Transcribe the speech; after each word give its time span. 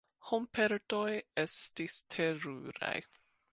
Homperdoj 0.29 1.09
estis 1.43 2.01
teruraj. 2.17 2.95